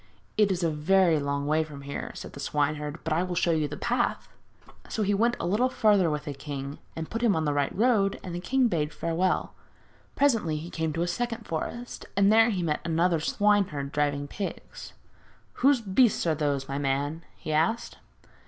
'It 0.35 0.51
is 0.51 0.63
a 0.63 0.71
very 0.71 1.19
long 1.19 1.45
way 1.45 1.63
from 1.63 1.83
here,' 1.83 2.09
said 2.15 2.33
the 2.33 2.39
swineherd; 2.39 2.97
'but 3.03 3.13
I 3.13 3.21
will 3.21 3.35
show 3.35 3.51
you 3.51 3.67
the 3.67 3.77
path.' 3.77 4.29
So 4.89 5.03
he 5.03 5.13
went 5.13 5.35
a 5.39 5.45
little 5.45 5.69
farther 5.69 6.09
with 6.09 6.25
the 6.25 6.33
king 6.33 6.79
and 6.95 7.07
put 7.07 7.21
him 7.21 7.35
on 7.35 7.45
the 7.45 7.53
right 7.53 7.71
road, 7.77 8.19
and 8.23 8.33
the 8.33 8.39
king 8.39 8.67
bade 8.67 8.87
him 8.91 8.95
farewell. 8.97 9.53
Presently 10.15 10.57
he 10.57 10.71
came 10.71 10.91
to 10.93 11.03
a 11.03 11.07
second 11.07 11.45
forest, 11.45 12.07
and 12.17 12.33
there 12.33 12.49
he 12.49 12.63
met 12.63 12.81
another 12.83 13.19
swineherd 13.19 13.91
driving 13.91 14.27
pigs. 14.27 14.93
'Whose 15.53 15.81
beasts 15.81 16.25
are 16.25 16.33
those, 16.33 16.67
my 16.67 16.79
man?' 16.79 17.23
he 17.37 17.53
asked. 17.53 17.99